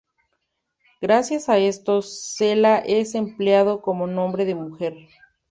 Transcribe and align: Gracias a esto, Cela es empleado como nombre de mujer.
Gracias 0.99 1.47
a 1.47 1.59
esto, 1.59 2.01
Cela 2.01 2.79
es 2.79 3.13
empleado 3.13 3.83
como 3.83 4.07
nombre 4.07 4.45
de 4.45 4.55
mujer. 4.55 4.95